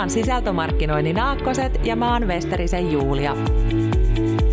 oon 0.00 0.10
sisältömarkkinoinnin 0.10 1.20
Aakkoset 1.20 1.86
ja 1.86 1.96
mä 1.96 2.12
oon 2.12 2.28
Westerisen 2.28 2.92
Julia. 2.92 3.36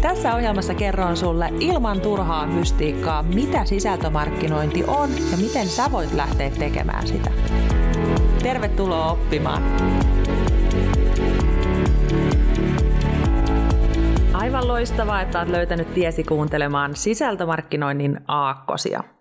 Tässä 0.01 0.35
ohjelmassa 0.35 0.73
kerron 0.73 1.17
sulle 1.17 1.49
ilman 1.60 2.01
turhaa 2.01 2.47
mystiikkaa, 2.47 3.23
mitä 3.23 3.65
sisältömarkkinointi 3.65 4.83
on 4.88 5.10
ja 5.31 5.38
miten 5.38 5.68
sä 5.68 5.91
voit 5.91 6.13
lähteä 6.13 6.49
tekemään 6.49 7.07
sitä. 7.07 7.31
Tervetuloa 8.44 9.12
oppimaan! 9.12 9.63
Aivan 14.34 14.67
loistavaa, 14.67 15.21
että 15.21 15.39
olet 15.39 15.49
löytänyt 15.49 15.93
tiesi 15.93 16.23
kuuntelemaan 16.23 16.95
sisältömarkkinoinnin 16.95 18.20
aakkosia. 18.27 19.16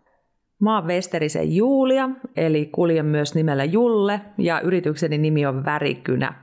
Mä 0.61 0.75
oon 0.75 0.87
Westerisen 0.87 1.57
Julia, 1.57 2.09
eli 2.37 2.67
kuljen 2.67 3.07
myös 3.07 3.35
nimellä 3.35 3.65
Julle, 3.65 4.21
ja 4.39 4.61
yritykseni 4.61 5.19
nimi 5.19 5.47
on 5.47 5.65
Värikynä. 5.65 6.35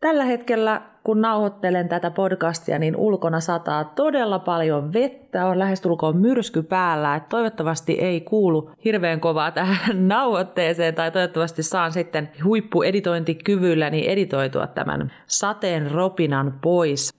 Tällä 0.00 0.24
hetkellä, 0.24 0.82
kun 1.04 1.20
nauhoittelen 1.20 1.88
tätä 1.88 2.10
podcastia, 2.10 2.78
niin 2.78 2.96
ulkona 2.96 3.40
sataa 3.40 3.84
todella 3.84 4.38
paljon 4.38 4.92
vettä, 4.92 5.46
on 5.46 5.58
lähestulkoon 5.58 6.16
myrsky 6.16 6.62
päällä, 6.62 7.14
että 7.14 7.28
toivottavasti 7.28 7.92
ei 7.92 8.20
kuulu 8.20 8.70
hirveän 8.84 9.20
kovaa 9.20 9.50
tähän 9.50 10.08
nauhoitteeseen, 10.08 10.94
tai 10.94 11.10
toivottavasti 11.10 11.62
saan 11.62 11.92
sitten 11.92 12.30
huippueditointikyvylläni 12.44 14.08
editoitua 14.08 14.66
tämän 14.66 15.12
sateen 15.26 15.90
ropinan 15.90 16.58
pois, 16.62 17.10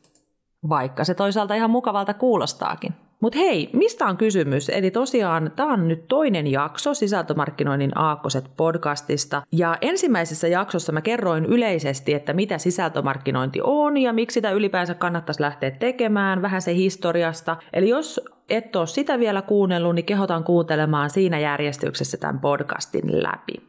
vaikka 0.69 1.03
se 1.03 1.13
toisaalta 1.13 1.55
ihan 1.55 1.69
mukavalta 1.69 2.13
kuulostaakin. 2.13 2.93
Mutta 3.19 3.39
hei, 3.39 3.69
mistä 3.73 4.05
on 4.05 4.17
kysymys? 4.17 4.69
Eli 4.69 4.91
tosiaan 4.91 5.51
tämä 5.55 5.73
on 5.73 5.87
nyt 5.87 6.07
toinen 6.07 6.47
jakso 6.47 6.93
sisältömarkkinoinnin 6.93 7.97
Aakkoset 7.97 8.45
podcastista. 8.57 9.41
Ja 9.51 9.77
ensimmäisessä 9.81 10.47
jaksossa 10.47 10.91
mä 10.91 11.01
kerroin 11.01 11.45
yleisesti, 11.45 12.13
että 12.13 12.33
mitä 12.33 12.57
sisältömarkkinointi 12.57 13.59
on 13.63 13.97
ja 13.97 14.13
miksi 14.13 14.33
sitä 14.33 14.51
ylipäänsä 14.51 14.93
kannattaisi 14.93 15.41
lähteä 15.41 15.71
tekemään, 15.71 16.41
vähän 16.41 16.61
se 16.61 16.75
historiasta. 16.75 17.57
Eli 17.73 17.89
jos 17.89 18.21
et 18.49 18.75
ole 18.75 18.87
sitä 18.87 19.19
vielä 19.19 19.41
kuunnellut, 19.41 19.95
niin 19.95 20.05
kehotan 20.05 20.43
kuuntelemaan 20.43 21.09
siinä 21.09 21.39
järjestyksessä 21.39 22.17
tämän 22.17 22.39
podcastin 22.39 23.23
läpi. 23.23 23.68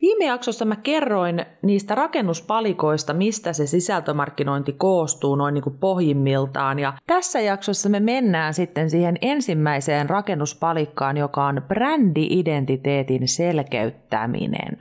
Viime 0.00 0.24
jaksossa 0.24 0.64
mä 0.64 0.76
kerroin 0.76 1.46
niistä 1.62 1.94
rakennuspalikoista, 1.94 3.14
mistä 3.14 3.52
se 3.52 3.66
sisältömarkkinointi 3.66 4.72
koostuu 4.72 5.36
noin 5.36 5.54
niin 5.54 5.64
kuin 5.64 5.78
pohjimmiltaan. 5.78 6.78
Ja 6.78 6.92
tässä 7.06 7.40
jaksossa 7.40 7.88
me 7.88 8.00
mennään 8.00 8.54
sitten 8.54 8.90
siihen 8.90 9.18
ensimmäiseen 9.22 10.10
rakennuspalikkaan, 10.10 11.16
joka 11.16 11.46
on 11.46 11.62
brändi-identiteetin 11.68 13.28
selkeyttäminen. 13.28 14.78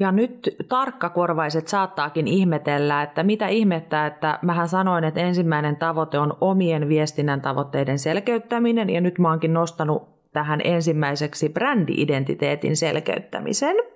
Ja 0.00 0.12
nyt 0.12 0.56
tarkkakorvaiset 0.68 1.68
saattaakin 1.68 2.28
ihmetellä, 2.28 3.02
että 3.02 3.22
mitä 3.22 3.48
ihmettä, 3.48 4.06
että 4.06 4.38
mähän 4.42 4.68
sanoin, 4.68 5.04
että 5.04 5.20
ensimmäinen 5.20 5.76
tavoite 5.76 6.18
on 6.18 6.36
omien 6.40 6.88
viestinnän 6.88 7.40
tavoitteiden 7.40 7.98
selkeyttäminen, 7.98 8.90
ja 8.90 9.00
nyt 9.00 9.18
mä 9.18 9.30
oonkin 9.30 9.52
nostanut 9.52 10.02
tähän 10.32 10.60
ensimmäiseksi 10.64 11.48
brändi-identiteetin 11.48 12.76
selkeyttämisen– 12.76 13.76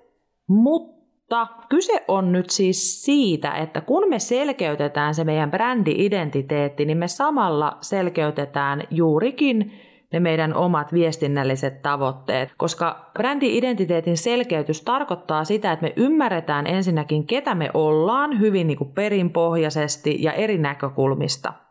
mutta 0.47 1.47
kyse 1.69 2.03
on 2.07 2.31
nyt 2.31 2.49
siis 2.49 3.05
siitä, 3.05 3.51
että 3.51 3.81
kun 3.81 4.09
me 4.09 4.19
selkeytetään 4.19 5.15
se 5.15 5.23
meidän 5.23 5.51
brändi-identiteetti, 5.51 6.85
niin 6.85 6.97
me 6.97 7.07
samalla 7.07 7.77
selkeytetään 7.81 8.83
juurikin 8.91 9.73
ne 10.13 10.19
meidän 10.19 10.53
omat 10.53 10.93
viestinnälliset 10.93 11.81
tavoitteet, 11.81 12.49
koska 12.57 13.11
brändi-identiteetin 13.19 14.17
selkeytys 14.17 14.81
tarkoittaa 14.81 15.43
sitä, 15.43 15.71
että 15.71 15.85
me 15.85 15.93
ymmärretään 15.95 16.67
ensinnäkin, 16.67 17.27
ketä 17.27 17.55
me 17.55 17.69
ollaan 17.73 18.39
hyvin 18.39 18.67
niin 18.67 18.77
kuin 18.77 18.93
perinpohjaisesti 18.93 20.17
ja 20.19 20.33
eri 20.33 20.57
näkökulmista– 20.57 21.53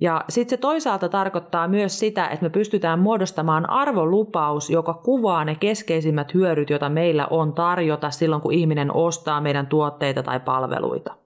ja 0.00 0.24
sitten 0.28 0.50
se 0.50 0.60
toisaalta 0.60 1.08
tarkoittaa 1.08 1.68
myös 1.68 1.98
sitä, 1.98 2.28
että 2.28 2.44
me 2.44 2.50
pystytään 2.50 2.98
muodostamaan 2.98 3.70
arvolupaus, 3.70 4.70
joka 4.70 4.94
kuvaa 4.94 5.44
ne 5.44 5.54
keskeisimmät 5.54 6.34
hyödyt, 6.34 6.70
joita 6.70 6.88
meillä 6.88 7.26
on 7.26 7.52
tarjota 7.52 8.10
silloin, 8.10 8.42
kun 8.42 8.52
ihminen 8.52 8.94
ostaa 8.94 9.40
meidän 9.40 9.66
tuotteita 9.66 10.22
tai 10.22 10.40
palveluita. 10.40 11.16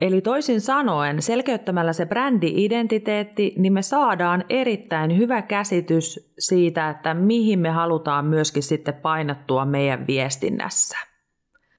Eli 0.00 0.20
toisin 0.20 0.60
sanoen, 0.60 1.22
selkeyttämällä 1.22 1.92
se 1.92 2.06
brändi-identiteetti, 2.06 3.54
niin 3.56 3.72
me 3.72 3.82
saadaan 3.82 4.44
erittäin 4.48 5.18
hyvä 5.18 5.42
käsitys 5.42 6.34
siitä, 6.38 6.90
että 6.90 7.14
mihin 7.14 7.58
me 7.58 7.70
halutaan 7.70 8.24
myöskin 8.24 8.62
sitten 8.62 8.94
painottua 8.94 9.64
meidän 9.64 10.06
viestinnässä. 10.06 10.98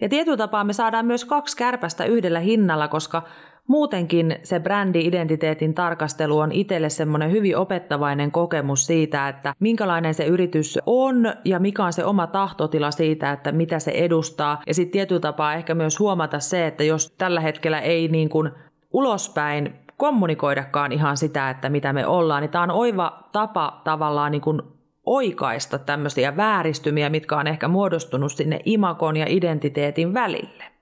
Ja 0.01 0.09
tietyllä 0.09 0.37
tapaa 0.37 0.63
me 0.63 0.73
saadaan 0.73 1.05
myös 1.05 1.25
kaksi 1.25 1.57
kärpästä 1.57 2.05
yhdellä 2.05 2.39
hinnalla, 2.39 2.87
koska 2.87 3.23
muutenkin 3.67 4.35
se 4.43 4.59
brändi-identiteetin 4.59 5.73
tarkastelu 5.73 6.39
on 6.39 6.51
itselle 6.51 6.89
semmoinen 6.89 7.31
hyvin 7.31 7.57
opettavainen 7.57 8.31
kokemus 8.31 8.85
siitä, 8.85 9.27
että 9.27 9.53
minkälainen 9.59 10.13
se 10.13 10.25
yritys 10.25 10.79
on 10.85 11.33
ja 11.45 11.59
mikä 11.59 11.85
on 11.85 11.93
se 11.93 12.05
oma 12.05 12.27
tahtotila 12.27 12.91
siitä, 12.91 13.31
että 13.31 13.51
mitä 13.51 13.79
se 13.79 13.91
edustaa. 13.91 14.61
Ja 14.67 14.73
sitten 14.73 14.91
tietyllä 14.91 15.21
tapaa 15.21 15.53
ehkä 15.53 15.75
myös 15.75 15.99
huomata 15.99 16.39
se, 16.39 16.67
että 16.67 16.83
jos 16.83 17.11
tällä 17.17 17.39
hetkellä 17.39 17.79
ei 17.79 18.07
niin 18.07 18.29
kuin 18.29 18.51
ulospäin 18.93 19.73
kommunikoidakaan 19.97 20.91
ihan 20.91 21.17
sitä, 21.17 21.49
että 21.49 21.69
mitä 21.69 21.93
me 21.93 22.07
ollaan, 22.07 22.41
niin 22.41 22.51
tämä 22.51 22.63
on 22.63 22.71
oiva 22.71 23.29
tapa 23.31 23.81
tavallaan 23.83 24.31
niin 24.31 24.41
kuin 24.41 24.61
oikaista 25.05 25.79
tämmöisiä 25.79 26.37
vääristymiä, 26.37 27.09
mitkä 27.09 27.37
on 27.37 27.47
ehkä 27.47 27.67
muodostunut 27.67 28.31
sinne 28.31 28.59
imakon 28.65 29.17
ja 29.17 29.25
identiteetin 29.29 30.13
välille. 30.13 30.74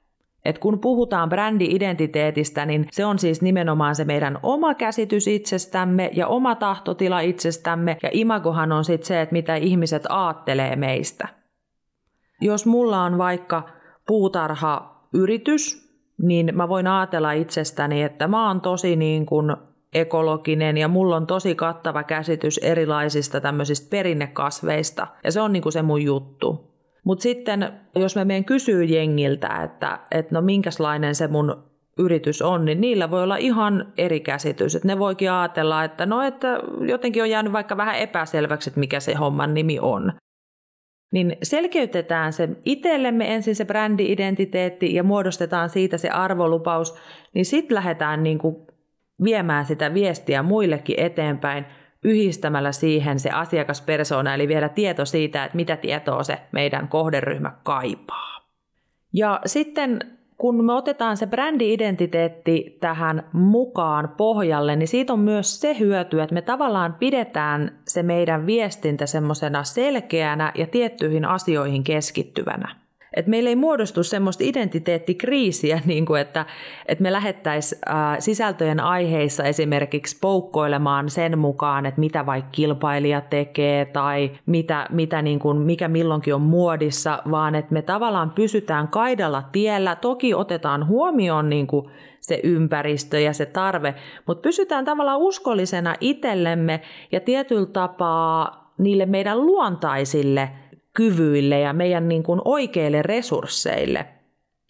Et 0.45 0.59
kun 0.59 0.79
puhutaan 0.79 1.29
brändi-identiteetistä, 1.29 2.65
niin 2.65 2.87
se 2.91 3.05
on 3.05 3.19
siis 3.19 3.41
nimenomaan 3.41 3.95
se 3.95 4.05
meidän 4.05 4.39
oma 4.43 4.73
käsitys 4.73 5.27
itsestämme 5.27 6.09
ja 6.13 6.27
oma 6.27 6.55
tahtotila 6.55 7.19
itsestämme, 7.19 7.97
ja 8.03 8.09
imagohan 8.13 8.71
on 8.71 8.85
sitten 8.85 9.07
se, 9.07 9.21
että 9.21 9.33
mitä 9.33 9.55
ihmiset 9.55 10.03
aattelee 10.09 10.75
meistä. 10.75 11.27
Jos 12.41 12.65
mulla 12.65 13.03
on 13.03 13.17
vaikka 13.17 13.69
puutarha-yritys, 14.07 15.93
niin 16.21 16.51
mä 16.53 16.69
voin 16.69 16.87
ajatella 16.87 17.31
itsestäni, 17.31 18.03
että 18.03 18.27
mä 18.27 18.47
oon 18.47 18.61
tosi 18.61 18.95
niin 18.95 19.25
kuin 19.25 19.55
ekologinen 19.93 20.77
ja 20.77 20.87
mulla 20.87 21.15
on 21.15 21.27
tosi 21.27 21.55
kattava 21.55 22.03
käsitys 22.03 22.57
erilaisista 22.57 23.41
tämmöisistä 23.41 23.89
perinnekasveista, 23.89 25.07
ja 25.23 25.31
se 25.31 25.41
on 25.41 25.53
niin 25.53 25.63
kuin 25.63 25.73
se 25.73 25.81
mun 25.81 26.01
juttu. 26.01 26.72
Mutta 27.03 27.23
sitten, 27.23 27.73
jos 27.95 28.15
mä 28.15 28.25
menen 28.25 28.45
kysyy 28.45 28.83
jengiltä, 28.83 29.63
että, 29.63 29.99
että 30.11 30.35
no 30.35 30.41
minkälainen 30.41 31.15
se 31.15 31.27
mun 31.27 31.63
yritys 31.97 32.41
on, 32.41 32.65
niin 32.65 32.81
niillä 32.81 33.11
voi 33.11 33.23
olla 33.23 33.37
ihan 33.37 33.93
eri 33.97 34.19
käsitys. 34.19 34.75
Että 34.75 34.87
ne 34.87 34.99
voikin 34.99 35.31
ajatella, 35.31 35.83
että 35.83 36.05
no, 36.05 36.21
että 36.21 36.59
jotenkin 36.87 37.23
on 37.23 37.29
jäänyt 37.29 37.53
vaikka 37.53 37.77
vähän 37.77 37.99
epäselväksi, 37.99 38.69
että 38.69 38.79
mikä 38.79 38.99
se 38.99 39.13
homman 39.13 39.53
nimi 39.53 39.79
on. 39.79 40.13
Niin 41.11 41.37
selkeytetään 41.43 42.33
se 42.33 42.49
itsellemme 42.65 43.35
ensin 43.35 43.55
se 43.55 43.65
brändi-identiteetti 43.65 44.95
ja 44.95 45.03
muodostetaan 45.03 45.69
siitä 45.69 45.97
se 45.97 46.09
arvolupaus, 46.09 46.95
niin 47.33 47.45
sitten 47.45 47.75
lähdetään 47.75 48.23
niin 48.23 48.37
kuin 48.37 48.55
viemään 49.23 49.65
sitä 49.65 49.93
viestiä 49.93 50.43
muillekin 50.43 50.99
eteenpäin– 50.99 51.65
yhdistämällä 52.03 52.71
siihen 52.71 53.19
se 53.19 53.29
asiakaspersona, 53.29 54.33
eli 54.33 54.47
vielä 54.47 54.69
tieto 54.69 55.05
siitä, 55.05 55.45
että 55.45 55.55
mitä 55.55 55.77
tietoa 55.77 56.23
se 56.23 56.37
meidän 56.51 56.87
kohderyhmä 56.87 57.51
kaipaa. 57.63 58.47
Ja 59.13 59.41
sitten 59.45 59.99
kun 60.37 60.65
me 60.65 60.73
otetaan 60.73 61.17
se 61.17 61.25
brändi-identiteetti 61.25 62.77
tähän 62.79 63.23
mukaan 63.33 64.09
pohjalle, 64.17 64.75
niin 64.75 64.87
siitä 64.87 65.13
on 65.13 65.19
myös 65.19 65.61
se 65.61 65.79
hyöty, 65.79 66.21
että 66.21 66.33
me 66.33 66.41
tavallaan 66.41 66.93
pidetään 66.93 67.79
se 67.87 68.03
meidän 68.03 68.45
viestintä 68.45 69.05
semmoisena 69.05 69.63
selkeänä 69.63 70.51
ja 70.55 70.67
tiettyihin 70.67 71.25
asioihin 71.25 71.83
keskittyvänä. 71.83 72.82
Et 73.13 73.27
meillä 73.27 73.49
ei 73.49 73.55
muodostu 73.55 74.03
semmoista 74.03 74.43
identiteettikriisiä, 74.43 75.79
niin 75.85 76.05
kuin 76.05 76.21
että, 76.21 76.45
että 76.85 77.01
me 77.01 77.11
lähettäisiin 77.11 77.81
sisältöjen 78.19 78.79
aiheissa 78.79 79.43
esimerkiksi 79.43 80.17
poukkoilemaan 80.21 81.09
sen 81.09 81.39
mukaan, 81.39 81.85
että 81.85 81.99
mitä 81.99 82.25
vaikka 82.25 82.49
kilpailija 82.51 83.21
tekee 83.21 83.85
tai 83.85 84.31
mitä, 84.45 84.87
mitä 84.89 85.21
niin 85.21 85.39
kuin, 85.39 85.57
mikä 85.57 85.87
milloinkin 85.87 86.35
on 86.35 86.41
muodissa, 86.41 87.23
vaan 87.31 87.55
että 87.55 87.73
me 87.73 87.81
tavallaan 87.81 88.29
pysytään 88.29 88.87
kaidalla 88.87 89.43
tiellä. 89.51 89.95
Toki 89.95 90.33
otetaan 90.33 90.87
huomioon 90.87 91.49
niin 91.49 91.67
kuin 91.67 91.91
se 92.19 92.39
ympäristö 92.43 93.19
ja 93.19 93.33
se 93.33 93.45
tarve, 93.45 93.95
mutta 94.27 94.41
pysytään 94.41 94.85
tavallaan 94.85 95.19
uskollisena 95.19 95.95
itsellemme 95.99 96.81
ja 97.11 97.19
tietyllä 97.19 97.65
tapaa 97.65 98.63
niille 98.77 99.05
meidän 99.05 99.45
luontaisille– 99.45 100.49
kyvyille 100.93 101.59
ja 101.59 101.73
meidän 101.73 102.09
niin 102.09 102.23
kuin 102.23 102.41
oikeille 102.45 103.01
resursseille. 103.01 104.05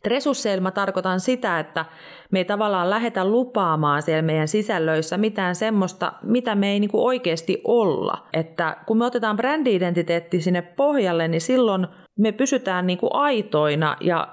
Resursseilla 0.05 0.61
mä 0.61 0.71
tarkoitan 0.71 1.19
sitä, 1.19 1.59
että 1.59 1.85
me 2.31 2.39
ei 2.39 2.45
tavallaan 2.45 2.89
lähetä 2.89 3.25
lupaamaan 3.25 4.01
siellä 4.01 4.21
meidän 4.21 4.47
sisällöissä 4.47 5.17
mitään 5.17 5.55
semmoista, 5.55 6.13
mitä 6.23 6.55
me 6.55 6.71
ei 6.71 6.79
niin 6.79 6.89
kuin 6.91 7.03
oikeasti 7.03 7.61
olla. 7.63 8.27
Että 8.33 8.77
kun 8.87 8.97
me 8.97 9.05
otetaan 9.05 9.37
brändi-identiteetti 9.37 10.41
sinne 10.41 10.61
pohjalle, 10.61 11.27
niin 11.27 11.41
silloin 11.41 11.87
me 12.19 12.31
pysytään 12.31 12.87
niin 12.87 12.97
kuin 12.97 13.15
aitoina 13.15 13.97
ja 14.01 14.27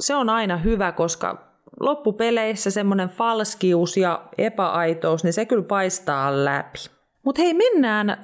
se 0.00 0.14
on 0.14 0.30
aina 0.30 0.56
hyvä, 0.56 0.92
koska 0.92 1.46
loppupeleissä 1.80 2.70
semmoinen 2.70 3.08
falskius 3.08 3.96
ja 3.96 4.22
epäaitous, 4.38 5.24
niin 5.24 5.32
se 5.32 5.44
kyllä 5.44 5.62
paistaa 5.62 6.44
läpi. 6.44 6.95
Mutta 7.26 7.42
hei, 7.42 7.54
mennään 7.54 8.10
äh, 8.10 8.16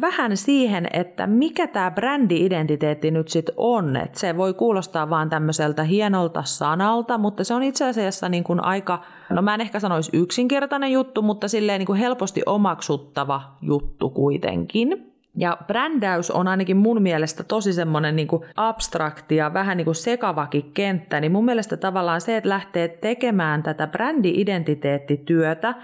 vähän 0.00 0.36
siihen, 0.36 0.86
että 0.92 1.26
mikä 1.26 1.66
tämä 1.66 1.90
brändi-identiteetti 1.90 3.10
nyt 3.10 3.28
sitten 3.28 3.54
on. 3.58 3.96
Et 3.96 4.14
se 4.14 4.36
voi 4.36 4.54
kuulostaa 4.54 5.10
vaan 5.10 5.30
tämmöiseltä 5.30 5.84
hienolta 5.84 6.42
sanalta, 6.42 7.18
mutta 7.18 7.44
se 7.44 7.54
on 7.54 7.62
itse 7.62 7.88
asiassa 7.88 8.28
niin 8.28 8.44
kuin 8.44 8.64
aika, 8.64 9.02
no 9.30 9.42
mä 9.42 9.54
en 9.54 9.60
ehkä 9.60 9.80
sanoisi 9.80 10.10
yksinkertainen 10.12 10.92
juttu, 10.92 11.22
mutta 11.22 11.48
silleen 11.48 11.78
niin 11.78 11.86
kuin 11.86 11.98
helposti 11.98 12.42
omaksuttava 12.46 13.42
juttu 13.62 14.10
kuitenkin. 14.10 15.12
Ja 15.36 15.58
brändäys 15.66 16.30
on 16.30 16.48
ainakin 16.48 16.76
mun 16.76 17.02
mielestä 17.02 17.44
tosi 17.44 17.72
semmoinen 17.72 18.16
niin 18.16 18.28
abstrakti 18.56 19.36
ja 19.36 19.54
vähän 19.54 19.76
niin 19.76 19.84
kuin 19.84 19.94
sekavakin 19.94 20.70
kenttä, 20.74 21.20
niin 21.20 21.32
mun 21.32 21.44
mielestä 21.44 21.76
tavallaan 21.76 22.20
se, 22.20 22.36
että 22.36 22.48
lähtee 22.48 22.88
tekemään 22.88 23.62
tätä 23.62 23.86
brändi-identiteettityötä, 23.86 25.74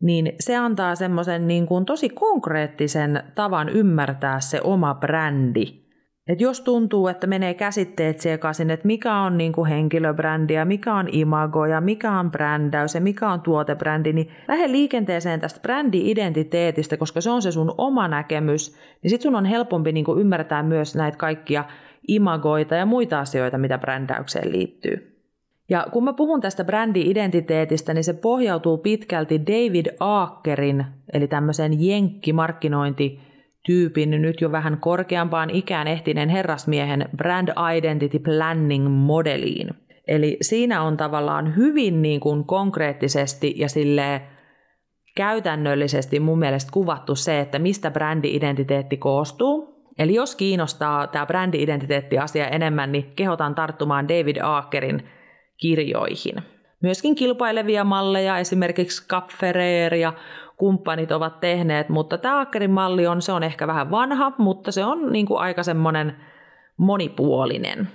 niin 0.00 0.32
se 0.40 0.56
antaa 0.56 0.94
semmoisen 0.94 1.48
niin 1.48 1.66
kuin 1.66 1.84
tosi 1.84 2.08
konkreettisen 2.08 3.22
tavan 3.34 3.68
ymmärtää 3.68 4.40
se 4.40 4.60
oma 4.64 4.94
brändi. 4.94 5.88
Et 6.28 6.40
jos 6.40 6.60
tuntuu, 6.60 7.08
että 7.08 7.26
menee 7.26 7.54
käsitteet 7.54 8.20
sekaisin, 8.20 8.70
että 8.70 8.86
mikä 8.86 9.14
on 9.14 9.38
niin 9.38 9.52
kuin 9.52 9.68
henkilöbrändi 9.68 10.54
ja 10.54 10.64
mikä 10.64 10.94
on 10.94 11.08
imago 11.12 11.66
ja 11.66 11.80
mikä 11.80 12.12
on 12.18 12.30
brändäys 12.30 12.94
ja 12.94 13.00
mikä 13.00 13.28
on 13.28 13.40
tuotebrändi, 13.40 14.12
niin 14.12 14.30
lähde 14.48 14.72
liikenteeseen 14.72 15.40
tästä 15.40 15.60
brändi-identiteetistä, 15.60 16.96
koska 16.96 17.20
se 17.20 17.30
on 17.30 17.42
se 17.42 17.52
sun 17.52 17.74
oma 17.78 18.08
näkemys, 18.08 18.76
niin 19.02 19.10
sit 19.10 19.20
sun 19.20 19.34
on 19.34 19.44
helpompi 19.44 19.92
niin 19.92 20.04
kuin 20.04 20.20
ymmärtää 20.20 20.62
myös 20.62 20.94
näitä 20.94 21.18
kaikkia 21.18 21.64
imagoita 22.08 22.74
ja 22.74 22.86
muita 22.86 23.20
asioita, 23.20 23.58
mitä 23.58 23.78
brändäykseen 23.78 24.52
liittyy. 24.52 25.17
Ja 25.70 25.86
kun 25.92 26.04
mä 26.04 26.12
puhun 26.12 26.40
tästä 26.40 26.64
brändi-identiteetistä, 26.64 27.94
niin 27.94 28.04
se 28.04 28.14
pohjautuu 28.14 28.78
pitkälti 28.78 29.40
David 29.46 29.86
Aakerin, 30.00 30.84
eli 31.12 31.28
tämmöisen 31.28 31.86
jenkkimarkkinointityypin 31.86 34.10
nyt 34.10 34.40
jo 34.40 34.52
vähän 34.52 34.78
korkeampaan 34.80 35.50
ikään 35.50 35.86
ehtineen 35.86 36.28
herrasmiehen 36.28 37.08
brand 37.16 37.48
identity 37.76 38.18
planning 38.18 38.88
modeliin. 38.88 39.68
Eli 40.08 40.36
siinä 40.40 40.82
on 40.82 40.96
tavallaan 40.96 41.56
hyvin 41.56 42.02
niin 42.02 42.20
kuin 42.20 42.44
konkreettisesti 42.44 43.54
ja 43.56 43.68
sille 43.68 44.22
käytännöllisesti 45.16 46.20
mun 46.20 46.38
mielestä 46.38 46.70
kuvattu 46.72 47.14
se, 47.14 47.40
että 47.40 47.58
mistä 47.58 47.90
brändi-identiteetti 47.90 48.96
koostuu. 48.96 49.78
Eli 49.98 50.14
jos 50.14 50.36
kiinnostaa 50.36 51.06
tämä 51.06 51.26
brändi-identiteetti-asia 51.26 52.48
enemmän, 52.48 52.92
niin 52.92 53.12
kehotan 53.16 53.54
tarttumaan 53.54 54.08
David 54.08 54.36
Aakerin 54.42 55.02
kirjoihin. 55.60 56.42
Myöskin 56.82 57.14
kilpailevia 57.14 57.84
malleja, 57.84 58.38
esimerkiksi 58.38 59.08
Cap 59.08 59.28
Ferrer 59.28 59.94
ja 59.94 60.12
kumppanit 60.56 61.12
ovat 61.12 61.40
tehneet, 61.40 61.88
mutta 61.88 62.18
tämä 62.18 62.40
Ackerin 62.40 62.70
malli 62.70 63.06
on, 63.06 63.22
se 63.22 63.32
on 63.32 63.42
ehkä 63.42 63.66
vähän 63.66 63.90
vanha, 63.90 64.32
mutta 64.38 64.72
se 64.72 64.84
on 64.84 65.12
niin 65.12 65.26
kuin 65.26 65.40
aika 65.40 65.62
semmoinen 65.62 66.16
monipuolinen. 66.76 67.88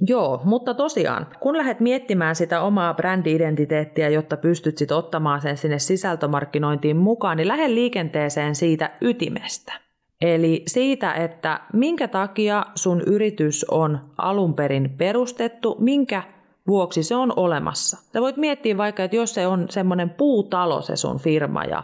Joo, 0.00 0.40
mutta 0.44 0.74
tosiaan, 0.74 1.26
kun 1.40 1.56
lähdet 1.56 1.80
miettimään 1.80 2.36
sitä 2.36 2.60
omaa 2.60 2.94
brändi-identiteettiä, 2.94 4.08
jotta 4.08 4.36
pystyt 4.36 4.78
sit 4.78 4.92
ottamaan 4.92 5.40
sen 5.40 5.56
sinne 5.56 5.78
sisältömarkkinointiin 5.78 6.96
mukaan, 6.96 7.36
niin 7.36 7.48
lähde 7.48 7.74
liikenteeseen 7.74 8.54
siitä 8.54 8.90
ytimestä. 9.00 9.72
Eli 10.20 10.62
siitä, 10.66 11.12
että 11.12 11.60
minkä 11.72 12.08
takia 12.08 12.66
sun 12.74 13.02
yritys 13.06 13.66
on 13.70 13.98
alun 14.18 14.54
perin 14.54 14.90
perustettu, 14.98 15.76
minkä 15.80 16.22
vuoksi 16.66 17.02
se 17.02 17.16
on 17.16 17.32
olemassa. 17.36 17.96
Sä 18.12 18.20
voit 18.20 18.36
miettiä 18.36 18.76
vaikka, 18.76 19.04
että 19.04 19.16
jos 19.16 19.34
se 19.34 19.46
on 19.46 19.66
semmoinen 19.70 20.10
puutalo 20.10 20.82
se 20.82 20.96
sun 20.96 21.18
firma 21.18 21.64
ja 21.64 21.82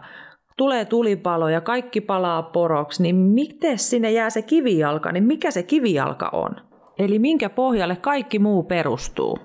tulee 0.56 0.84
tulipalo 0.84 1.48
ja 1.48 1.60
kaikki 1.60 2.00
palaa 2.00 2.42
poroksi, 2.42 3.02
niin 3.02 3.16
miten 3.16 3.78
sinne 3.78 4.10
jää 4.10 4.30
se 4.30 4.42
kivijalka, 4.42 5.12
niin 5.12 5.24
mikä 5.24 5.50
se 5.50 5.62
kivijalka 5.62 6.30
on? 6.32 6.50
Eli 6.98 7.18
minkä 7.18 7.50
pohjalle 7.50 7.96
kaikki 7.96 8.38
muu 8.38 8.62
perustuu? 8.62 9.38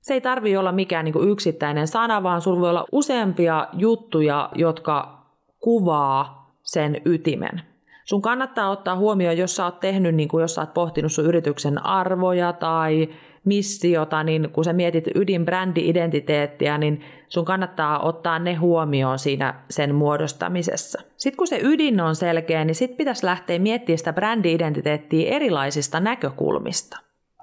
Se 0.00 0.14
ei 0.14 0.20
tarvi 0.20 0.56
olla 0.56 0.72
mikään 0.72 1.04
niin 1.04 1.28
yksittäinen 1.30 1.88
sana, 1.88 2.22
vaan 2.22 2.40
sulla 2.40 2.60
voi 2.60 2.70
olla 2.70 2.84
useampia 2.92 3.68
juttuja, 3.72 4.50
jotka 4.54 5.24
kuvaa 5.60 6.50
sen 6.62 7.02
ytimen. 7.04 7.62
Sun 8.04 8.22
kannattaa 8.22 8.70
ottaa 8.70 8.96
huomioon, 8.96 9.38
jos 9.38 9.56
sä 9.56 9.64
oot 9.64 9.80
tehnyt, 9.80 10.14
niin 10.14 10.28
kuin 10.28 10.42
jos 10.42 10.54
sä 10.54 10.60
oot 10.60 10.74
pohtinut 10.74 11.12
sun 11.12 11.24
yrityksen 11.24 11.86
arvoja 11.86 12.52
tai 12.52 13.08
missiota, 13.44 14.22
niin 14.22 14.50
kun 14.52 14.64
sä 14.64 14.72
mietit 14.72 15.04
ydinbrändi-identiteettiä, 15.14 16.78
niin 16.78 17.00
sun 17.28 17.44
kannattaa 17.44 18.00
ottaa 18.00 18.38
ne 18.38 18.54
huomioon 18.54 19.18
siinä 19.18 19.54
sen 19.70 19.94
muodostamisessa. 19.94 21.02
Sitten 21.16 21.36
kun 21.36 21.46
se 21.46 21.60
ydin 21.62 22.00
on 22.00 22.14
selkeä, 22.14 22.64
niin 22.64 22.74
sitten 22.74 22.96
pitäisi 22.96 23.26
lähteä 23.26 23.58
miettimään 23.58 23.98
sitä 23.98 24.12
brändi-identiteettiä 24.12 25.30
erilaisista 25.30 26.00
näkökulmista. 26.00 26.98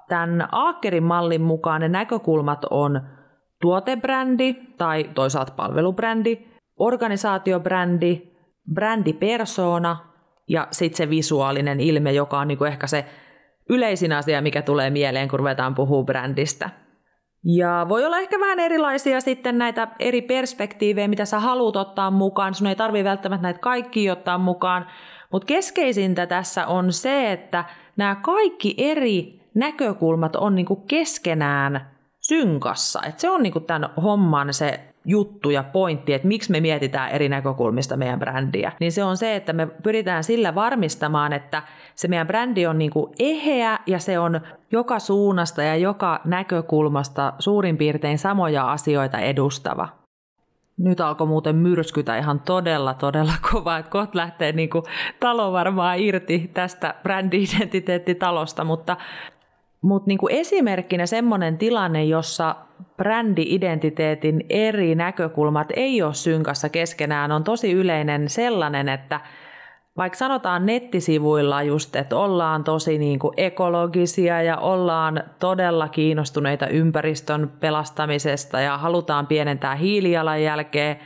Tämän 0.08 0.48
Aakerin 0.52 1.02
mallin 1.02 1.42
mukaan 1.42 1.80
ne 1.80 1.88
näkökulmat 1.88 2.64
on 2.70 3.00
tuotebrändi 3.60 4.54
tai 4.78 5.04
toisaalta 5.14 5.52
palvelubrändi, 5.56 6.38
organisaatiobrändi, 6.76 8.22
brändipersona 8.74 9.96
ja 10.48 10.68
sitten 10.70 10.96
se 10.96 11.10
visuaalinen 11.10 11.80
ilme, 11.80 12.12
joka 12.12 12.38
on 12.38 12.48
niinku 12.48 12.64
ehkä 12.64 12.86
se 12.86 13.04
yleisin 13.68 14.12
asia, 14.12 14.42
mikä 14.42 14.62
tulee 14.62 14.90
mieleen, 14.90 15.28
kun 15.28 15.38
ruvetaan 15.38 15.74
puhua 15.74 16.04
brändistä. 16.04 16.70
Ja 17.44 17.86
voi 17.88 18.04
olla 18.04 18.18
ehkä 18.18 18.40
vähän 18.40 18.60
erilaisia 18.60 19.20
sitten 19.20 19.58
näitä 19.58 19.88
eri 19.98 20.22
perspektiivejä, 20.22 21.08
mitä 21.08 21.24
sä 21.24 21.40
haluat 21.40 21.76
ottaa 21.76 22.10
mukaan. 22.10 22.54
Sun 22.54 22.66
ei 22.66 22.76
tarvitse 22.76 23.04
välttämättä 23.04 23.42
näitä 23.42 23.60
kaikki 23.60 24.10
ottaa 24.10 24.38
mukaan, 24.38 24.86
mutta 25.32 25.46
keskeisintä 25.46 26.26
tässä 26.26 26.66
on 26.66 26.92
se, 26.92 27.32
että 27.32 27.64
nämä 27.96 28.14
kaikki 28.14 28.74
eri 28.78 29.40
näkökulmat 29.54 30.36
on 30.36 30.54
niinku 30.54 30.76
keskenään 30.76 31.90
synkassa. 32.20 33.02
Et 33.08 33.18
se 33.18 33.30
on 33.30 33.42
niinku 33.42 33.60
tämän 33.60 33.90
homman 34.02 34.54
se 34.54 34.91
juttu 35.04 35.50
ja 35.50 35.62
pointti, 35.62 36.14
että 36.14 36.28
miksi 36.28 36.50
me 36.50 36.60
mietitään 36.60 37.10
eri 37.10 37.28
näkökulmista 37.28 37.96
meidän 37.96 38.18
brändiä, 38.18 38.72
niin 38.80 38.92
se 38.92 39.04
on 39.04 39.16
se, 39.16 39.36
että 39.36 39.52
me 39.52 39.66
pyritään 39.66 40.24
sillä 40.24 40.54
varmistamaan, 40.54 41.32
että 41.32 41.62
se 41.94 42.08
meidän 42.08 42.26
brändi 42.26 42.66
on 42.66 42.78
niin 42.78 42.90
kuin 42.90 43.12
eheä 43.18 43.78
ja 43.86 43.98
se 43.98 44.18
on 44.18 44.40
joka 44.72 44.98
suunnasta 44.98 45.62
ja 45.62 45.76
joka 45.76 46.20
näkökulmasta 46.24 47.32
suurin 47.38 47.76
piirtein 47.76 48.18
samoja 48.18 48.72
asioita 48.72 49.18
edustava. 49.18 49.88
Nyt 50.78 51.00
alkoi 51.00 51.26
muuten 51.26 51.56
myrskytä 51.56 52.18
ihan 52.18 52.40
todella, 52.40 52.94
todella 52.94 53.32
kovaa, 53.52 53.78
että 53.78 53.90
kohta 53.90 54.18
lähtee 54.18 54.52
niin 54.52 54.70
kuin 54.70 54.84
talo 55.20 55.52
varmaan 55.52 55.98
irti 55.98 56.50
tästä 56.54 56.94
brändi-identiteettitalosta, 57.02 58.64
mutta 58.64 58.96
mutta 59.82 60.08
niinku 60.08 60.28
esimerkkinä 60.30 61.06
semmoinen 61.06 61.58
tilanne, 61.58 62.04
jossa 62.04 62.56
brändi-identiteetin 62.96 64.46
eri 64.48 64.94
näkökulmat 64.94 65.68
ei 65.76 66.02
ole 66.02 66.14
synkassa 66.14 66.68
keskenään, 66.68 67.32
on 67.32 67.44
tosi 67.44 67.72
yleinen 67.72 68.28
sellainen, 68.28 68.88
että 68.88 69.20
vaikka 69.96 70.18
sanotaan 70.18 70.66
nettisivuilla 70.66 71.62
just, 71.62 71.96
että 71.96 72.16
ollaan 72.16 72.64
tosi 72.64 72.98
niin 72.98 73.18
kuin 73.18 73.34
ekologisia 73.36 74.42
ja 74.42 74.56
ollaan 74.56 75.24
todella 75.38 75.88
kiinnostuneita 75.88 76.66
ympäristön 76.66 77.52
pelastamisesta 77.60 78.60
ja 78.60 78.78
halutaan 78.78 79.26
pienentää 79.26 79.74
hiilijalanjälkeä, 79.74 80.96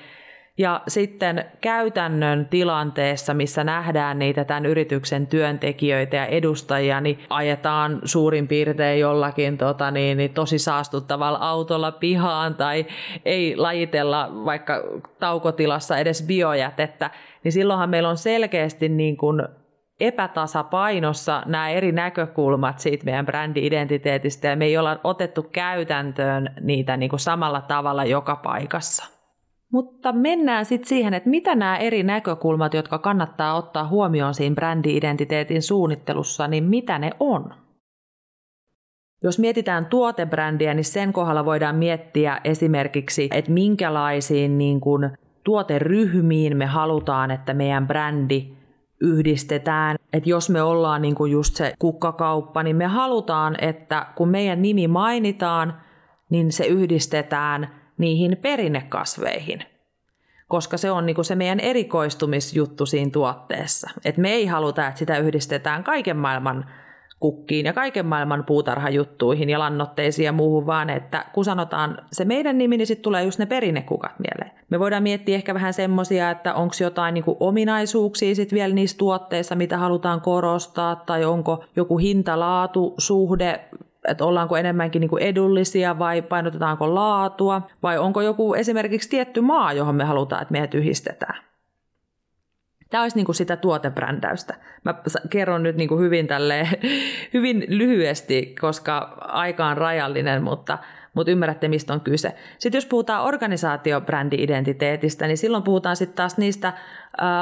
ja 0.58 0.82
sitten 0.88 1.44
käytännön 1.60 2.46
tilanteessa, 2.50 3.34
missä 3.34 3.64
nähdään 3.64 4.18
niitä 4.18 4.44
tämän 4.44 4.66
yrityksen 4.66 5.26
työntekijöitä 5.26 6.16
ja 6.16 6.26
edustajia, 6.26 7.00
niin 7.00 7.18
ajetaan 7.30 8.00
suurin 8.04 8.48
piirtein 8.48 9.00
jollakin 9.00 9.58
tota, 9.58 9.90
niin, 9.90 10.18
niin 10.18 10.34
tosi 10.34 10.58
saastuttavalla 10.58 11.38
autolla 11.38 11.92
pihaan 11.92 12.54
tai 12.54 12.86
ei 13.24 13.56
lajitella 13.56 14.30
vaikka 14.44 14.82
taukotilassa 15.20 15.98
edes 15.98 16.26
biojätettä, 16.26 17.10
niin 17.44 17.52
silloinhan 17.52 17.90
meillä 17.90 18.08
on 18.08 18.16
selkeästi 18.16 18.88
niin 18.88 19.16
kuin 19.16 19.42
epätasapainossa 20.00 21.42
nämä 21.46 21.70
eri 21.70 21.92
näkökulmat 21.92 22.78
siitä 22.78 23.04
meidän 23.04 23.26
brändi-identiteetistä 23.26 24.48
ja 24.48 24.56
me 24.56 24.64
ei 24.64 24.78
olla 24.78 25.00
otettu 25.04 25.42
käytäntöön 25.42 26.54
niitä 26.60 26.96
niin 26.96 27.10
kuin 27.10 27.20
samalla 27.20 27.60
tavalla 27.60 28.04
joka 28.04 28.36
paikassa. 28.36 29.15
Mutta 29.72 30.12
mennään 30.12 30.64
sitten 30.64 30.88
siihen, 30.88 31.14
että 31.14 31.30
mitä 31.30 31.54
nämä 31.54 31.76
eri 31.76 32.02
näkökulmat, 32.02 32.74
jotka 32.74 32.98
kannattaa 32.98 33.54
ottaa 33.54 33.88
huomioon 33.88 34.34
siinä 34.34 34.54
brändi-identiteetin 34.54 35.62
suunnittelussa, 35.62 36.48
niin 36.48 36.64
mitä 36.64 36.98
ne 36.98 37.10
on? 37.20 37.54
Jos 39.22 39.38
mietitään 39.38 39.86
tuotebrändiä, 39.86 40.74
niin 40.74 40.84
sen 40.84 41.12
kohdalla 41.12 41.44
voidaan 41.44 41.76
miettiä 41.76 42.40
esimerkiksi, 42.44 43.28
että 43.32 43.52
minkälaisiin 43.52 44.58
niin 44.58 44.80
kuin, 44.80 45.10
tuoteryhmiin 45.44 46.56
me 46.56 46.66
halutaan, 46.66 47.30
että 47.30 47.54
meidän 47.54 47.86
brändi 47.86 48.56
yhdistetään. 49.00 49.96
Että 50.12 50.30
jos 50.30 50.50
me 50.50 50.62
ollaan 50.62 51.02
niin 51.02 51.14
kuin 51.14 51.32
just 51.32 51.56
se 51.56 51.72
kukkakauppa, 51.78 52.62
niin 52.62 52.76
me 52.76 52.86
halutaan, 52.86 53.56
että 53.60 54.06
kun 54.16 54.28
meidän 54.28 54.62
nimi 54.62 54.88
mainitaan, 54.88 55.80
niin 56.30 56.52
se 56.52 56.66
yhdistetään 56.66 57.85
niihin 57.98 58.36
perinnekasveihin. 58.42 59.62
Koska 60.48 60.76
se 60.76 60.90
on 60.90 61.06
niin 61.06 61.14
kuin 61.14 61.24
se 61.24 61.34
meidän 61.34 61.60
erikoistumisjuttu 61.60 62.86
siinä 62.86 63.10
tuotteessa. 63.10 63.90
Et 64.04 64.16
me 64.16 64.30
ei 64.30 64.46
haluta, 64.46 64.86
että 64.86 64.98
sitä 64.98 65.18
yhdistetään 65.18 65.84
kaiken 65.84 66.16
maailman 66.16 66.64
kukkiin 67.20 67.66
ja 67.66 67.72
kaiken 67.72 68.06
maailman 68.06 68.44
puutarhajuttuihin 68.44 69.50
ja 69.50 69.58
lannotteisiin 69.58 70.26
ja 70.26 70.32
muuhun, 70.32 70.66
vaan 70.66 70.90
että 70.90 71.24
kun 71.32 71.44
sanotaan 71.44 71.98
se 72.12 72.24
meidän 72.24 72.58
nimi, 72.58 72.76
niin 72.76 72.86
sitten 72.86 73.02
tulee 73.02 73.24
just 73.24 73.38
ne 73.38 73.46
perinnekukat 73.46 74.12
mieleen. 74.18 74.56
Me 74.70 74.78
voidaan 74.78 75.02
miettiä 75.02 75.34
ehkä 75.34 75.54
vähän 75.54 75.74
semmoisia, 75.74 76.30
että 76.30 76.54
onko 76.54 76.74
jotain 76.80 77.14
niin 77.14 77.24
kuin 77.24 77.36
ominaisuuksia 77.40 78.34
sitten 78.34 78.56
vielä 78.56 78.74
niissä 78.74 78.98
tuotteissa, 78.98 79.54
mitä 79.54 79.78
halutaan 79.78 80.20
korostaa, 80.20 80.96
tai 80.96 81.24
onko 81.24 81.64
joku 81.76 81.98
hinta-laatu-suhde 81.98 83.60
että 84.08 84.24
ollaanko 84.24 84.56
enemmänkin 84.56 85.00
niin 85.00 85.10
kuin 85.10 85.22
edullisia 85.22 85.98
vai 85.98 86.22
painotetaanko 86.22 86.94
laatua, 86.94 87.62
vai 87.82 87.98
onko 87.98 88.20
joku 88.20 88.54
esimerkiksi 88.54 89.08
tietty 89.08 89.40
maa, 89.40 89.72
johon 89.72 89.94
me 89.94 90.04
halutaan, 90.04 90.42
että 90.42 90.52
meidät 90.52 90.74
yhdistetään. 90.74 91.42
Tämä 92.90 93.02
olisi 93.02 93.16
niin 93.16 93.26
kuin 93.26 93.36
sitä 93.36 93.56
tuotebrändäystä. 93.56 94.54
Mä 94.84 94.94
kerron 95.30 95.62
nyt 95.62 95.76
niin 95.76 95.88
kuin 95.88 96.00
hyvin, 96.00 96.26
tälle, 96.26 96.68
hyvin 97.34 97.64
lyhyesti, 97.68 98.54
koska 98.60 98.98
aika 99.20 99.66
on 99.66 99.76
rajallinen, 99.76 100.42
mutta, 100.42 100.78
mutta 101.16 101.30
ymmärrätte, 101.30 101.68
mistä 101.68 101.92
on 101.92 102.00
kyse. 102.00 102.34
Sitten 102.58 102.76
jos 102.76 102.86
puhutaan 102.86 103.24
organisaatiobrändi-identiteetistä, 103.24 105.26
niin 105.26 105.38
silloin 105.38 105.62
puhutaan 105.62 105.96
sitten 105.96 106.16
taas 106.16 106.38
niistä 106.38 106.68
ä, 106.68 106.72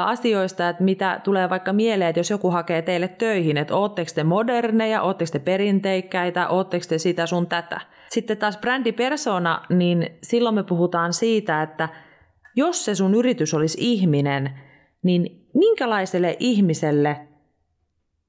asioista, 0.05 0.69
että 0.69 0.83
mitä 0.83 1.21
tulee 1.23 1.49
vaikka 1.49 1.73
mieleen, 1.73 2.09
että 2.09 2.19
jos 2.19 2.29
joku 2.29 2.51
hakee 2.51 2.81
teille 2.81 3.07
töihin, 3.07 3.57
että 3.57 3.75
ootteko 3.75 4.11
te 4.15 4.23
moderneja, 4.23 5.01
ootteko 5.01 5.31
te 5.31 5.39
perinteikkäitä, 5.39 6.47
ootteko 6.47 6.85
te 6.89 6.97
sitä 6.97 7.25
sun 7.25 7.47
tätä. 7.47 7.81
Sitten 8.09 8.37
taas 8.37 8.57
brändipersona, 8.57 9.61
niin 9.69 10.09
silloin 10.23 10.55
me 10.55 10.63
puhutaan 10.63 11.13
siitä, 11.13 11.61
että 11.61 11.89
jos 12.55 12.85
se 12.85 12.95
sun 12.95 13.15
yritys 13.15 13.53
olisi 13.53 13.77
ihminen, 13.81 14.59
niin 15.03 15.47
minkälaiselle 15.53 16.37
ihmiselle 16.39 17.17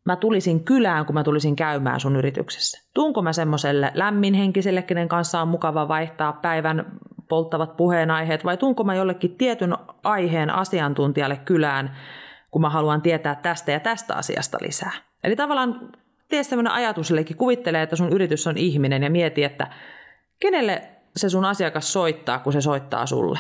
mä 0.07 0.17
tulisin 0.17 0.65
kylään, 0.65 1.07
kun 1.07 1.15
mä 1.15 1.25
tulisin 1.25 1.57
käymään 1.57 2.01
sun 2.01 2.17
yrityksessä? 2.17 2.89
Tuunko 2.95 3.23
mä 3.23 3.33
semmoiselle 3.33 3.91
lämminhenkiselle, 3.95 4.83
kenen 4.83 5.09
kanssa 5.09 5.43
on 5.43 5.49
mukava 5.49 5.89
vaihtaa 5.89 6.33
päivän 6.33 6.99
polttavat 7.29 7.77
puheenaiheet, 7.77 8.45
vai 8.45 8.57
tuunko 8.57 8.85
mä 8.85 8.95
jollekin 8.95 9.37
tietyn 9.37 9.75
aiheen 10.05 10.51
asiantuntijalle 10.51 11.37
kylään, 11.37 11.97
kun 12.51 12.63
mä 12.63 12.71
haluan 12.71 13.03
tietää 13.03 13.35
tästä 13.35 13.73
ja 13.73 13.81
tästä 13.81 14.15
asiasta 14.15 14.59
lisää? 14.61 14.93
Eli 15.25 15.37
tavallaan 15.37 15.91
tee 16.29 16.43
semmoinen 16.43 16.73
ajatus, 16.73 17.11
eli 17.11 17.25
kuvittelee, 17.25 17.83
että 17.83 17.97
sun 17.97 18.13
yritys 18.13 18.47
on 18.47 18.57
ihminen 18.57 19.03
ja 19.03 19.11
mieti, 19.11 19.45
että 19.45 19.67
kenelle 20.41 20.83
se 21.17 21.29
sun 21.29 21.45
asiakas 21.45 21.93
soittaa, 21.93 22.39
kun 22.39 22.53
se 22.53 22.61
soittaa 22.61 23.07
sulle. 23.07 23.39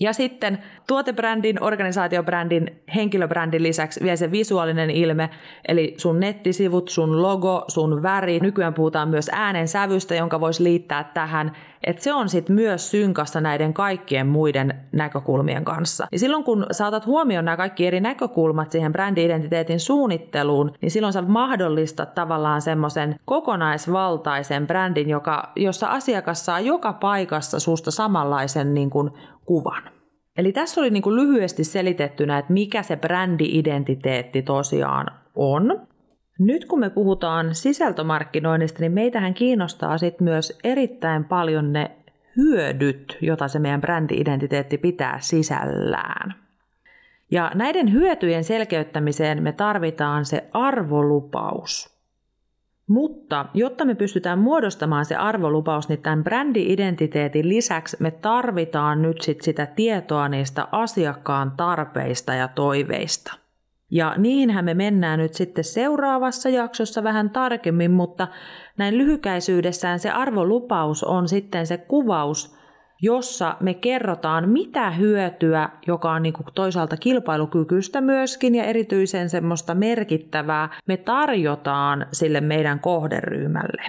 Ja 0.00 0.12
sitten 0.12 0.58
tuotebrändin, 0.86 1.62
organisaatiobrändin, 1.62 2.82
henkilöbrändin 2.94 3.62
lisäksi 3.62 4.00
vielä 4.02 4.16
se 4.16 4.30
visuaalinen 4.30 4.90
ilme, 4.90 5.30
eli 5.68 5.94
sun 5.96 6.20
nettisivut, 6.20 6.88
sun 6.88 7.22
logo, 7.22 7.64
sun 7.68 8.02
väri. 8.02 8.40
Nykyään 8.40 8.74
puhutaan 8.74 9.08
myös 9.08 9.30
äänen 9.32 9.68
sävystä, 9.68 10.14
jonka 10.14 10.40
voisi 10.40 10.64
liittää 10.64 11.04
tähän, 11.04 11.52
että 11.84 12.02
se 12.02 12.12
on 12.14 12.28
sitten 12.28 12.56
myös 12.56 12.90
synkassa 12.90 13.40
näiden 13.40 13.74
kaikkien 13.74 14.26
muiden 14.26 14.74
näkökulmien 14.92 15.64
kanssa. 15.64 16.06
Ja 16.12 16.18
silloin 16.18 16.44
kun 16.44 16.66
saatat 16.70 17.06
huomioon 17.06 17.44
nämä 17.44 17.56
kaikki 17.56 17.86
eri 17.86 18.00
näkökulmat 18.00 18.70
siihen 18.70 18.92
brändi-identiteetin 18.92 19.80
suunnitteluun, 19.80 20.72
niin 20.80 20.90
silloin 20.90 21.12
sä 21.12 21.22
mahdollistat 21.22 22.14
tavallaan 22.14 22.62
semmoisen 22.62 23.16
kokonaisvaltaisen 23.24 24.66
brändin, 24.66 25.08
joka, 25.08 25.52
jossa 25.56 25.88
asiakas 25.88 26.46
saa 26.46 26.60
joka 26.60 26.92
paikassa 26.92 27.60
susta 27.60 27.90
samanlaisen 27.90 28.74
niin 28.74 28.90
kuin 28.90 29.10
kuvan. 29.48 29.82
Eli 30.36 30.52
tässä 30.52 30.80
oli 30.80 30.90
niin 30.90 31.02
kuin 31.02 31.16
lyhyesti 31.16 31.64
selitettynä, 31.64 32.38
että 32.38 32.52
mikä 32.52 32.82
se 32.82 32.96
brändi-identiteetti 32.96 34.42
tosiaan 34.42 35.06
on. 35.34 35.86
Nyt 36.38 36.64
kun 36.64 36.80
me 36.80 36.90
puhutaan 36.90 37.54
sisältömarkkinoinnista, 37.54 38.80
niin 38.80 38.92
meitähän 38.92 39.34
kiinnostaa 39.34 39.98
sit 39.98 40.20
myös 40.20 40.58
erittäin 40.64 41.24
paljon 41.24 41.72
ne 41.72 41.90
hyödyt, 42.36 43.18
jota 43.20 43.48
se 43.48 43.58
meidän 43.58 43.80
brändi-identiteetti 43.80 44.78
pitää 44.78 45.18
sisällään. 45.20 46.34
Ja 47.30 47.52
näiden 47.54 47.92
hyötyjen 47.92 48.44
selkeyttämiseen 48.44 49.42
me 49.42 49.52
tarvitaan 49.52 50.24
se 50.24 50.48
arvolupaus. 50.52 51.97
Mutta 52.88 53.46
jotta 53.54 53.84
me 53.84 53.94
pystytään 53.94 54.38
muodostamaan 54.38 55.04
se 55.04 55.16
arvolupaus, 55.16 55.88
niin 55.88 56.02
tämän 56.02 56.24
brändi-identiteetin 56.24 57.48
lisäksi 57.48 57.96
me 58.00 58.10
tarvitaan 58.10 59.02
nyt 59.02 59.20
sit 59.20 59.42
sitä 59.42 59.66
tietoa 59.66 60.28
niistä 60.28 60.68
asiakkaan 60.72 61.52
tarpeista 61.56 62.34
ja 62.34 62.48
toiveista. 62.48 63.34
Ja 63.90 64.14
niihinhän 64.16 64.64
me 64.64 64.74
mennään 64.74 65.18
nyt 65.18 65.34
sitten 65.34 65.64
seuraavassa 65.64 66.48
jaksossa 66.48 67.02
vähän 67.02 67.30
tarkemmin, 67.30 67.90
mutta 67.90 68.28
näin 68.76 68.98
lyhykäisyydessään 68.98 69.98
se 69.98 70.10
arvolupaus 70.10 71.04
on 71.04 71.28
sitten 71.28 71.66
se 71.66 71.76
kuvaus 71.76 72.57
jossa 73.02 73.56
me 73.60 73.74
kerrotaan, 73.74 74.48
mitä 74.48 74.90
hyötyä, 74.90 75.68
joka 75.86 76.12
on 76.12 76.22
niin 76.22 76.32
kuin 76.32 76.46
toisaalta 76.54 76.96
kilpailukykyistä 76.96 78.00
myöskin 78.00 78.54
ja 78.54 78.64
erityisen 78.64 79.30
semmoista 79.30 79.74
merkittävää, 79.74 80.68
me 80.86 80.96
tarjotaan 80.96 82.06
sille 82.12 82.40
meidän 82.40 82.80
kohderyhmälle. 82.80 83.82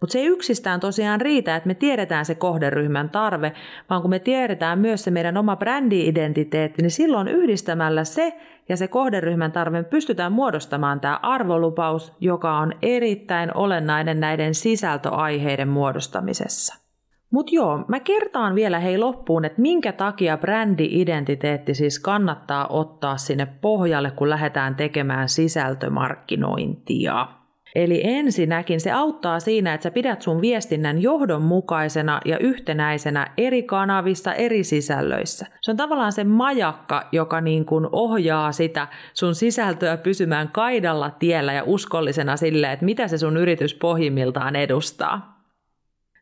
Mutta 0.00 0.12
se 0.12 0.18
ei 0.18 0.26
yksistään 0.26 0.80
tosiaan 0.80 1.20
riitä, 1.20 1.56
että 1.56 1.66
me 1.66 1.74
tiedetään 1.74 2.24
se 2.24 2.34
kohderyhmän 2.34 3.10
tarve, 3.10 3.52
vaan 3.90 4.02
kun 4.02 4.10
me 4.10 4.18
tiedetään 4.18 4.78
myös 4.78 5.04
se 5.04 5.10
meidän 5.10 5.36
oma 5.36 5.56
brändi-identiteetti, 5.56 6.82
niin 6.82 6.90
silloin 6.90 7.28
yhdistämällä 7.28 8.04
se 8.04 8.32
ja 8.68 8.76
se 8.76 8.88
kohderyhmän 8.88 9.52
tarve 9.52 9.82
pystytään 9.82 10.32
muodostamaan 10.32 11.00
tämä 11.00 11.20
arvolupaus, 11.22 12.12
joka 12.20 12.58
on 12.58 12.72
erittäin 12.82 13.56
olennainen 13.56 14.20
näiden 14.20 14.54
sisältöaiheiden 14.54 15.68
muodostamisessa. 15.68 16.87
Mutta 17.30 17.54
joo, 17.54 17.84
mä 17.88 18.00
kertaan 18.00 18.54
vielä 18.54 18.78
hei 18.78 18.98
loppuun, 18.98 19.44
että 19.44 19.60
minkä 19.60 19.92
takia 19.92 20.38
brändi-identiteetti 20.38 21.74
siis 21.74 21.98
kannattaa 21.98 22.66
ottaa 22.68 23.16
sinne 23.16 23.46
pohjalle, 23.60 24.10
kun 24.10 24.30
lähdetään 24.30 24.74
tekemään 24.74 25.28
sisältömarkkinointia. 25.28 27.28
Eli 27.74 28.00
ensinnäkin 28.04 28.80
se 28.80 28.92
auttaa 28.92 29.40
siinä, 29.40 29.74
että 29.74 29.82
sä 29.82 29.90
pidät 29.90 30.22
sun 30.22 30.40
viestinnän 30.40 31.02
johdonmukaisena 31.02 32.20
ja 32.24 32.38
yhtenäisenä 32.38 33.26
eri 33.36 33.62
kanavissa, 33.62 34.34
eri 34.34 34.64
sisällöissä. 34.64 35.46
Se 35.60 35.70
on 35.70 35.76
tavallaan 35.76 36.12
se 36.12 36.24
majakka, 36.24 37.08
joka 37.12 37.40
niin 37.40 37.64
kuin 37.64 37.86
ohjaa 37.92 38.52
sitä 38.52 38.86
sun 39.14 39.34
sisältöä 39.34 39.96
pysymään 39.96 40.48
kaidalla 40.48 41.10
tiellä 41.10 41.52
ja 41.52 41.62
uskollisena 41.66 42.36
sille, 42.36 42.72
että 42.72 42.84
mitä 42.84 43.08
se 43.08 43.18
sun 43.18 43.36
yritys 43.36 43.74
pohjimmiltaan 43.74 44.56
edustaa. 44.56 45.37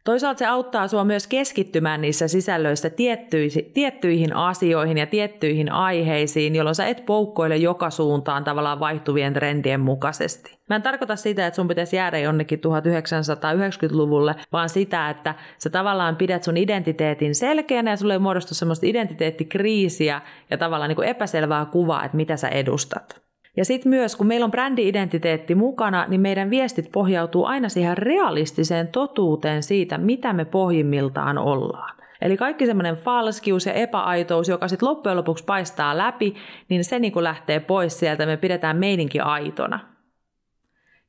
Toisaalta 0.07 0.39
se 0.39 0.47
auttaa 0.47 0.89
sinua 0.89 1.05
myös 1.05 1.27
keskittymään 1.27 2.01
niissä 2.01 2.29
sisällöissä 2.29 2.91
tiettyihin, 2.91 3.71
tiettyihin 3.75 4.37
asioihin 4.37 4.99
ja 4.99 5.07
tiettyihin 5.07 5.73
aiheisiin, 5.73 6.57
jolloin 6.57 6.75
sä 6.75 6.87
et 6.87 7.07
poukkoile 7.07 7.57
joka 7.57 7.91
suuntaan 7.91 8.45
tavallaan 8.45 8.81
vaihtuvien 8.81 9.33
trendien 9.33 9.81
mukaisesti. 9.81 10.59
Mä 10.69 10.77
en 10.77 10.83
tarkoita 10.83 11.17
sitä, 11.17 11.47
että 11.47 11.57
sun 11.57 11.69
pitäisi 11.69 11.97
jäädä 11.97 12.19
jonnekin 12.19 12.59
1990-luvulle, 12.59 14.35
vaan 14.53 14.69
sitä, 14.69 15.11
että 15.11 15.35
sä 15.59 15.71
tavallaan 15.71 16.17
pidät 16.17 16.43
sun 16.43 16.57
identiteetin 16.57 17.35
selkeänä 17.35 17.91
ja 17.91 17.97
sulle 17.97 18.13
ei 18.13 18.19
muodostu 18.19 18.55
semmoista 18.55 18.87
identiteettikriisiä 18.87 20.21
ja 20.51 20.59
tavallaan 20.59 20.89
niin 20.89 20.97
kuin 20.97 21.09
epäselvää 21.09 21.65
kuvaa, 21.65 22.05
että 22.05 22.17
mitä 22.17 22.37
sä 22.37 22.49
edustat. 22.49 23.26
Ja 23.57 23.65
sitten 23.65 23.91
myös, 23.91 24.17
kun 24.17 24.27
meillä 24.27 24.45
on 24.45 24.51
brändi-identiteetti 24.51 25.55
mukana, 25.55 26.07
niin 26.09 26.21
meidän 26.21 26.51
viestit 26.51 26.93
pohjautuu 26.93 27.45
aina 27.45 27.69
siihen 27.69 27.99
realistiseen 27.99 28.89
totuuteen 28.89 29.63
siitä, 29.63 29.99
mitä 29.99 30.33
me 30.33 30.45
pohjimmiltaan 30.45 31.39
ollaan. 31.39 31.97
Eli 32.21 32.37
kaikki 32.37 32.67
semmoinen 32.67 32.97
falskius 32.97 33.67
ja 33.67 33.73
epäaitous, 33.73 34.49
joka 34.49 34.69
sitten 34.69 34.89
loppujen 34.89 35.17
lopuksi 35.17 35.45
paistaa 35.45 35.99
läpi, 35.99 36.35
niin 36.69 36.85
se 36.85 36.99
niin 36.99 37.13
lähtee 37.25 37.61
pois 37.61 37.99
sieltä, 37.99 38.27
me 38.27 38.37
pidetään 38.37 38.77
meidinkin 38.77 39.25
aitona. 39.25 39.81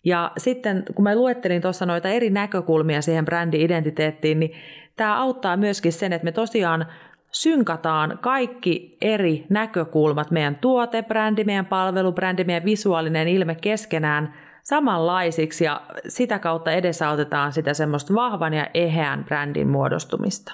Ja 0.05 0.31
sitten 0.37 0.83
kun 0.95 1.03
mä 1.03 1.15
luettelin 1.15 1.61
tuossa 1.61 1.85
noita 1.85 2.09
eri 2.09 2.29
näkökulmia 2.29 3.01
siihen 3.01 3.25
brändi-identiteettiin, 3.25 4.39
niin 4.39 4.51
tämä 4.95 5.21
auttaa 5.21 5.57
myöskin 5.57 5.93
sen, 5.93 6.13
että 6.13 6.25
me 6.25 6.31
tosiaan 6.31 6.85
synkataan 7.31 8.19
kaikki 8.21 8.97
eri 9.01 9.45
näkökulmat, 9.49 10.31
meidän 10.31 10.55
tuotebrändi, 10.55 11.43
meidän 11.43 11.65
palvelubrändi, 11.65 12.43
meidän 12.43 12.65
visuaalinen 12.65 13.27
ilme 13.27 13.55
keskenään 13.55 14.33
samanlaisiksi 14.63 15.65
ja 15.65 15.81
sitä 16.07 16.39
kautta 16.39 16.71
edesautetaan 16.71 17.53
sitä 17.53 17.73
semmoista 17.73 18.13
vahvan 18.13 18.53
ja 18.53 18.67
eheän 18.73 19.23
brändin 19.23 19.67
muodostumista. 19.67 20.53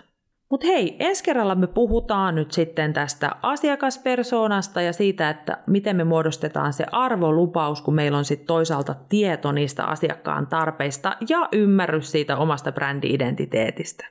Mutta 0.50 0.68
hei, 0.68 0.96
ensi 1.00 1.24
kerralla 1.24 1.56
me 1.56 1.68
puhutaan 1.68 2.36
nyt 2.36 2.52
sitten 2.52 2.94
tästä 2.94 3.32
asiakaspersoonasta 3.42 4.82
ja 4.82 4.94
siitä, 4.94 5.30
että 5.30 5.58
miten 5.68 5.96
me 5.96 6.04
muodostetaan 6.04 6.74
se 6.74 6.86
arvolupaus, 6.92 7.82
kun 7.82 7.96
meillä 7.96 8.18
on 8.18 8.26
sitten 8.26 8.48
toisaalta 8.48 8.96
tieto 9.10 9.52
niistä 9.52 9.84
asiakkaan 9.84 10.48
tarpeista 10.48 11.16
ja 11.30 11.50
ymmärrys 11.52 12.12
siitä 12.12 12.38
omasta 12.38 12.72
brändi-identiteetistä. 12.72 14.06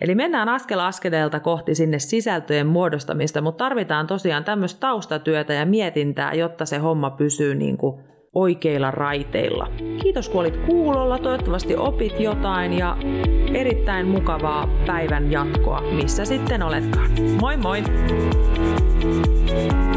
Eli 0.00 0.14
mennään 0.14 0.48
askel 0.48 0.78
askeleelta 0.78 1.40
kohti 1.40 1.74
sinne 1.74 1.98
sisältöjen 1.98 2.66
muodostamista, 2.66 3.40
mutta 3.40 3.64
tarvitaan 3.64 4.06
tosiaan 4.06 4.44
tämmöistä 4.44 4.80
taustatyötä 4.80 5.52
ja 5.52 5.66
mietintää, 5.66 6.34
jotta 6.34 6.66
se 6.66 6.78
homma 6.78 7.10
pysyy 7.10 7.54
niin 7.54 7.76
kuin 7.76 8.00
oikeilla 8.34 8.90
raiteilla. 8.90 9.68
Kiitos 10.02 10.28
kun 10.28 10.40
olit 10.40 10.56
kuulolla, 10.56 11.18
toivottavasti 11.18 11.76
opit 11.76 12.20
jotain 12.20 12.78
ja 12.78 12.96
erittäin 13.54 14.06
mukavaa 14.06 14.68
päivän 14.86 15.32
jatkoa, 15.32 15.80
missä 15.80 16.24
sitten 16.24 16.62
oletkaan. 16.62 17.10
Moi 17.40 17.56
moi! 17.56 17.82
thank 19.50 19.72
you 19.72 19.89